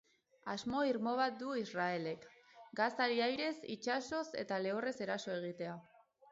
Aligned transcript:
Asmo 0.51 0.79
irmo 0.91 1.13
bat 1.19 1.37
du 1.41 1.49
Israelek: 1.59 2.25
Gazari 2.81 3.23
airez, 3.29 3.55
itsasoz 3.77 4.25
eta 4.45 4.61
lehorrez 4.67 4.99
eraso 5.09 5.33
egitea. 5.41 5.81